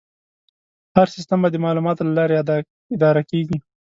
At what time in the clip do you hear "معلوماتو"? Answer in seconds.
1.65-2.05